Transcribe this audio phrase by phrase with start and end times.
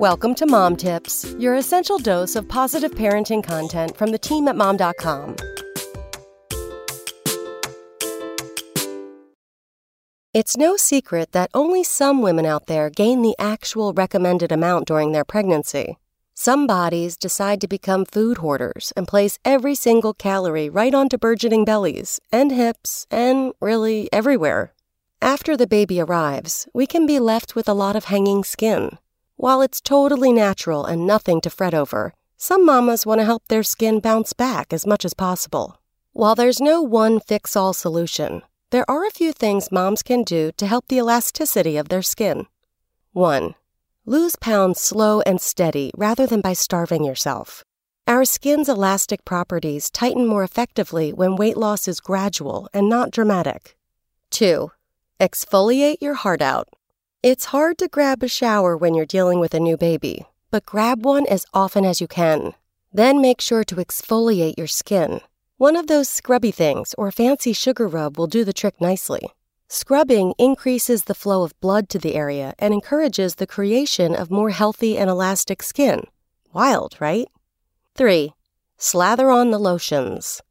[0.00, 4.54] Welcome to Mom Tips, your essential dose of positive parenting content from the team at
[4.54, 5.36] mom.com.
[10.34, 15.12] It's no secret that only some women out there gain the actual recommended amount during
[15.12, 15.96] their pregnancy.
[16.34, 21.64] Some bodies decide to become food hoarders and place every single calorie right onto burgeoning
[21.64, 24.74] bellies and hips and really everywhere.
[25.22, 28.98] After the baby arrives, we can be left with a lot of hanging skin.
[29.38, 33.62] While it's totally natural and nothing to fret over, some mamas want to help their
[33.62, 35.78] skin bounce back as much as possible.
[36.12, 38.40] While there's no one fix all solution,
[38.70, 42.46] there are a few things moms can do to help the elasticity of their skin.
[43.12, 43.54] 1.
[44.06, 47.62] Lose pounds slow and steady rather than by starving yourself.
[48.06, 53.76] Our skin's elastic properties tighten more effectively when weight loss is gradual and not dramatic.
[54.30, 54.70] 2.
[55.20, 56.70] Exfoliate your heart out.
[57.28, 61.04] It's hard to grab a shower when you're dealing with a new baby, but grab
[61.04, 62.54] one as often as you can.
[62.92, 65.20] Then make sure to exfoliate your skin.
[65.56, 69.26] One of those scrubby things or fancy sugar rub will do the trick nicely.
[69.66, 74.50] Scrubbing increases the flow of blood to the area and encourages the creation of more
[74.50, 76.04] healthy and elastic skin.
[76.52, 77.26] Wild, right?
[77.96, 78.34] 3.
[78.76, 80.42] Slather on the lotions.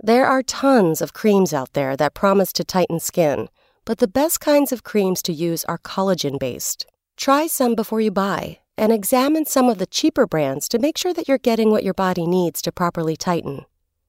[0.00, 3.50] There are tons of creams out there that promise to tighten skin,
[3.84, 6.86] but the best kinds of creams to use are collagen based.
[7.16, 11.12] Try some before you buy and examine some of the cheaper brands to make sure
[11.14, 13.64] that you're getting what your body needs to properly tighten.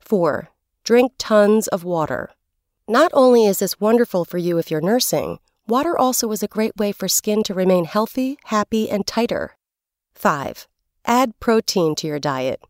[0.00, 0.50] 4.
[0.84, 2.30] Drink tons of water.
[2.88, 6.76] Not only is this wonderful for you if you're nursing, water also is a great
[6.76, 9.56] way for skin to remain healthy, happy, and tighter.
[10.14, 10.66] 5.
[11.04, 12.60] Add protein to your diet.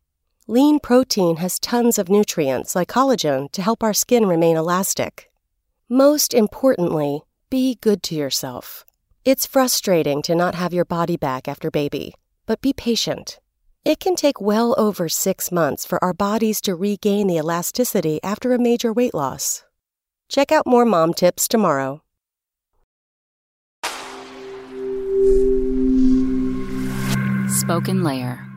[0.47, 5.28] Lean protein has tons of nutrients like collagen to help our skin remain elastic.
[5.91, 8.85] Most importantly, be good to yourself.
[9.25, 12.15] It's frustrating to not have your body back after baby,
[12.45, 13.41] but be patient.
[13.87, 18.53] It can take well over six months for our bodies to regain the elasticity after
[18.53, 19.65] a major weight loss.
[20.29, 22.03] Check out more mom tips tomorrow.
[27.49, 28.48] SpokenLayer.